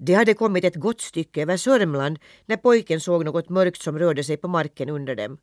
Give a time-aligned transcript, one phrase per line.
[0.00, 4.24] De hade kommit ett gott stycke över Sörmland när pojken såg något mörkt som rörde
[4.24, 5.38] sig på marken under dem.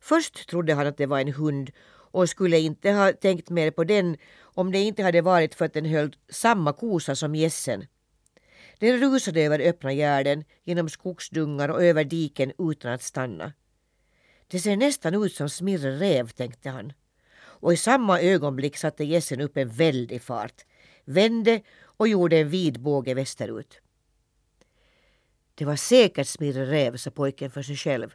[0.00, 1.70] Först trodde han att det var en hund
[2.12, 5.72] och skulle inte ha tänkt mer på den om det inte hade varit för att
[5.72, 7.86] den höll samma kosa som gässen.
[8.78, 13.52] Den rusade över öppna gärden, genom skogsdungar och över diken utan att stanna.
[14.48, 16.92] Det ser nästan ut som Smirre Räv, tänkte han.
[17.60, 20.64] Och i samma ögonblick satte gässen upp en väldig fart,
[21.08, 23.80] vände och gjorde en vid båge västerut.
[25.54, 28.14] Det var säkert Smirre Räv, sa pojken för sig själv.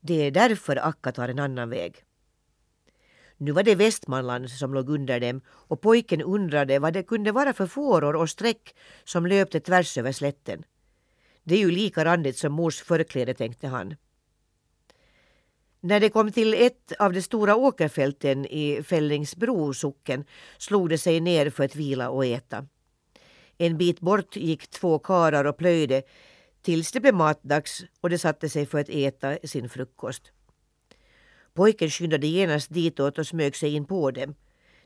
[0.00, 2.04] Det är därför Akka tar en annan väg.
[3.36, 7.52] Nu var det Västmanland som låg under dem och pojken undrade vad det kunde vara
[7.52, 8.74] för fåror och streck
[9.04, 10.64] som löpte tvärs över slätten.
[11.42, 13.94] Det är ju lika randigt som mors förkläde, tänkte han.
[15.80, 20.24] När de kom till ett av de stora åkerfälten i Fällingsbro socken
[20.58, 22.66] slog de sig ner för att vila och äta.
[23.58, 26.02] En bit bort gick två karar och plöjde
[26.62, 30.32] tills det blev matdags och de satte sig för att äta sin frukost.
[31.54, 34.34] Pojken skyndade genast ditåt och smög sig in på dem.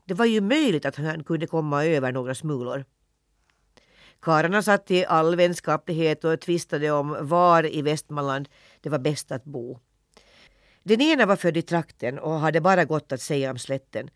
[0.05, 2.85] Det var ju möjligt att han kunde komma över några smulor.
[4.19, 8.49] Karlarna satt i all vänskaplighet och tvistade om var i Västmanland
[8.81, 9.79] det var bäst att bo.
[10.83, 14.09] Den ena var född i trakten och hade bara gott att säga om slätten.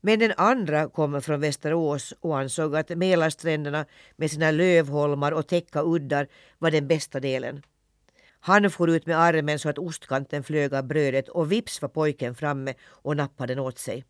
[0.00, 5.82] Men den andra kom från Västerås och ansåg att Mälarstränderna med sina lövholmar och täcka
[5.82, 6.28] uddar
[6.58, 7.62] var den bästa delen.
[8.40, 12.34] Han for ut med armen så att ostkanten flög av brödet och vips var pojken
[12.34, 14.04] framme och nappade den åt sig.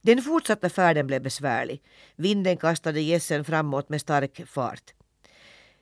[0.00, 1.82] Den fortsatta färden blev besvärlig.
[2.16, 4.94] Vinden kastade gässen framåt med stark fart.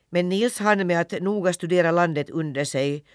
[0.09, 3.05] Men Nils hann med att noga studera landet under sig.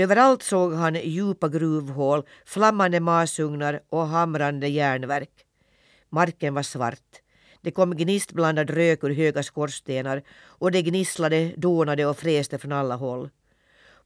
[0.00, 5.30] Överallt såg han djupa gruvhål, flammande masugnar och hamrande järnverk.
[6.08, 7.22] Marken var svart.
[7.60, 12.96] Det kom gnistblandad rök ur höga skorstenar och det gnisslade, dånade och fräste från alla
[12.96, 13.30] håll.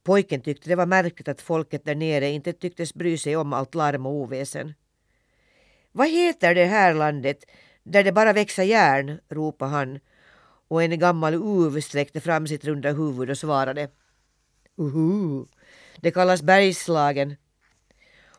[0.03, 3.75] Pojken tyckte det var märkligt att folket där nere inte tycktes bry sig om allt
[3.75, 4.73] larm och oväsen.
[5.91, 7.45] Vad heter det här landet
[7.83, 9.19] där det bara växer järn?
[9.29, 9.99] ropade han
[10.67, 13.89] och en gammal uv sträckte fram sitt runda huvud och svarade.
[14.77, 15.45] Uhu,
[16.01, 17.35] det kallas Bergslagen.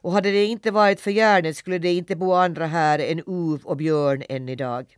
[0.01, 3.61] Och hade det inte varit för järnet skulle det inte bo andra här än uv
[3.65, 4.97] och björn än idag.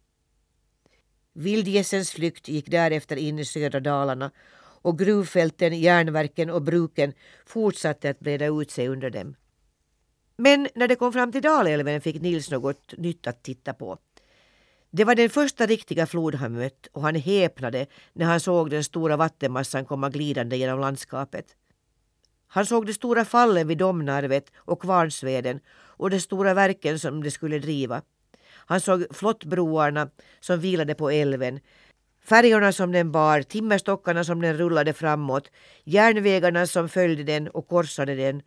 [1.33, 4.31] Vildgässens flykt gick därefter in i södra Dalarna
[4.83, 7.13] och gruvfälten, järnverken och bruken
[7.47, 9.37] fortsatte att breda ut sig under dem.
[10.37, 13.99] Men när de kom fram till Dalälven fick Nils något nytt att titta på.
[14.91, 18.85] Det var den första riktiga flod han mött och han häpnade när han såg den
[18.85, 21.47] stora vattenmassan komma glidande genom landskapet.
[22.47, 27.31] Han såg de stora fallen vid Domnarvet och Kvarnsveden och de stora verken som de
[27.31, 28.03] skulle driva.
[28.49, 30.11] Han såg flottbroarna
[30.41, 31.61] som vilade på älven,
[32.27, 35.51] Färjorna som den bar, timmerstockarna som den rullade framåt,
[35.85, 38.43] järnvägarna som följde den och korsade den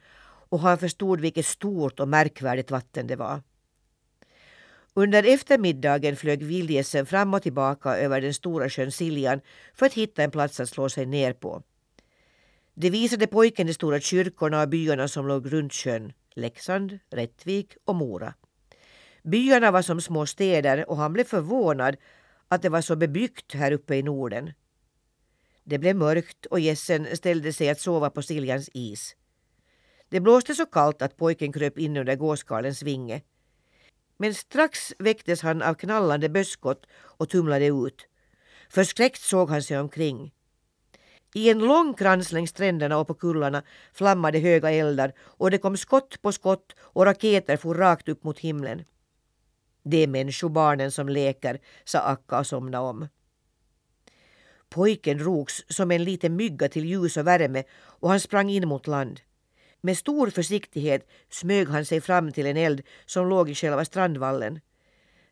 [0.49, 3.41] och han förstod vilket stort och märkvärdigt vatten det var.
[4.99, 9.41] Under eftermiddagen flög vildgässen fram och tillbaka över den stora sjön Siljan
[9.73, 11.63] för att hitta en plats att slå sig ner på.
[12.73, 17.95] Det visade pojken de stora kyrkorna och byarna som låg runt sjön, Leksand, Rättvik och
[17.95, 18.33] Mora.
[19.23, 21.95] Byarna var som små städer och han blev förvånad
[22.47, 24.53] att det var så bebyggt här uppe i Norden.
[25.63, 29.16] Det blev mörkt och gässen ställde sig att sova på Siljans is.
[30.09, 33.21] Det blåste så kallt att pojken kröp in under gåskarlens vinge.
[34.22, 38.07] Men strax väcktes han av knallande böskott och tumlade ut.
[38.69, 40.34] Förskräckt såg han sig omkring.
[41.34, 43.63] I en lång krans längs stränderna och på kullarna
[43.94, 48.40] flammade höga eldar och det kom skott på skott och raketer for rakt upp mot
[48.40, 48.84] himlen.
[49.84, 53.08] Det är människobarnen som leker, sa Akka och somnade om.
[54.69, 58.88] Pojken rogs som en liten mygga till ljus och värme och han sprang in mot
[58.88, 59.22] land.
[59.81, 64.59] Med stor försiktighet smög han sig fram till en eld som låg i själva strandvallen.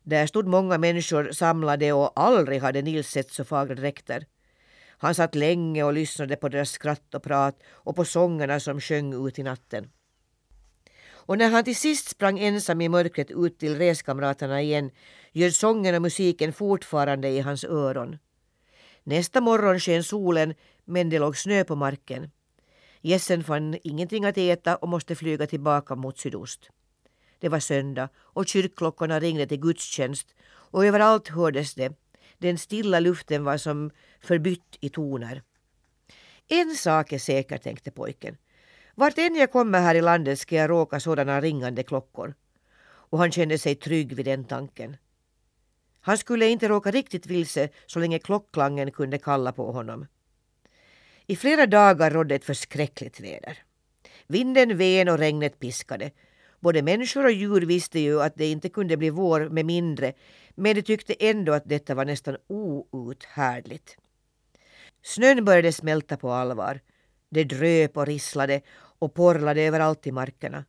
[0.02, 4.26] Där stod många människor samlade och aldrig hade Nils sett så fagra dräkter.
[5.00, 9.26] Han satt länge och lyssnade på deras skratt och prat och på sångerna som sjöng
[9.26, 9.90] ut i natten.
[11.28, 14.90] Och när han till sist sprang ensam i mörkret ut till reskamraterna igen
[15.32, 18.18] ljöd sången och musiken fortfarande i hans öron.
[19.04, 20.54] Nästa morgon sken solen
[20.84, 22.30] men det låg snö på marken.
[23.08, 26.70] Gässen fann ingenting att äta och måste flyga tillbaka mot sydost.
[27.38, 31.92] Det var söndag och kyrkklockorna ringde till gudstjänst och överallt hördes det.
[32.38, 33.90] Den stilla luften var som
[34.20, 35.42] förbytt i toner.
[36.48, 38.36] En sak är säker, tänkte pojken.
[38.94, 42.34] Vart än jag kommer här i landet ska jag råka sådana ringande klockor.
[43.10, 44.96] Och han kände sig trygg vid den tanken.
[46.00, 50.06] Han skulle inte råka riktigt vilse så länge klockklangen kunde kalla på honom.
[51.30, 53.58] I flera dagar rådde ett förskräckligt väder.
[54.26, 56.10] Vinden ven och regnet piskade.
[56.60, 60.12] Både människor och djur visste ju att det inte kunde bli vår med mindre,
[60.54, 63.96] men de tyckte ändå att detta var nästan outhärdligt.
[65.02, 66.80] Snön började smälta på allvar.
[67.30, 68.60] Det dröp och risslade
[68.98, 70.64] och porlade överallt i markerna.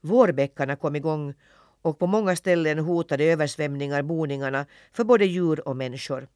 [0.00, 1.34] Vårbäckarna kom igång
[1.82, 6.28] och på många ställen hotade översvämningar boningarna för både djur och människor.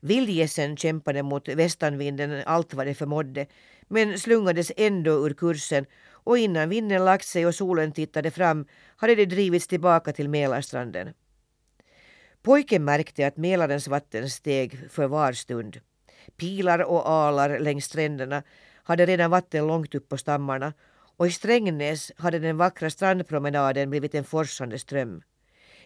[0.00, 3.46] Vildgässen kämpade mot västanvinden allt vad det förmådde
[3.88, 8.66] men slungades ändå ur kursen och innan vinden lagt sig och solen tittade fram
[8.96, 11.14] hade de drivits tillbaka till Mälarstranden.
[12.42, 15.80] Pojken märkte att Mälarens vatten steg för var stund.
[16.36, 18.42] Pilar och alar längs stränderna
[18.82, 20.72] hade redan vatten långt upp på stammarna
[21.16, 25.22] och i Strängnäs hade den vackra strandpromenaden blivit en forsande ström.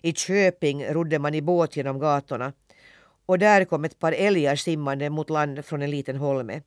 [0.00, 2.52] I Köping rodde man i båt genom gatorna
[3.32, 6.62] och där kom ett par älgar simmande mot land från en liten holme.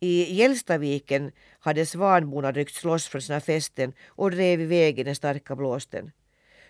[0.00, 5.56] I Gällstaviken hade svanborna ryckts loss från sina fästen och drev iväg i den starka
[5.56, 6.10] blåsten.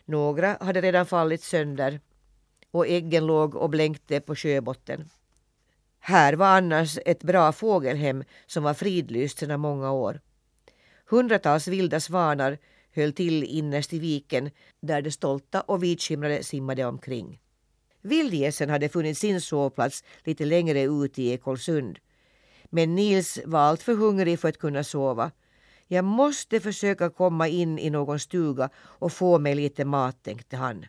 [0.05, 2.01] Några hade redan fallit sönder
[2.71, 5.09] och äggen låg och blänkte på sjöbotten.
[6.01, 10.21] Här var annars ett bra fågelhem som var fridlyst sedan många år.
[11.07, 12.59] Hundratals vilda svanar
[12.95, 14.51] höll till innerst i viken
[14.81, 17.41] där de stolta och vitskimrade simmade omkring.
[18.03, 21.99] Vildgässen hade funnit sin sovplats lite längre ut i Ekolsund.
[22.71, 25.31] Men Nils var alltför hungrig för att kunna sova.
[25.87, 30.87] Jag måste försöka komma in i någon stuga och få mig lite mat, tänkte han.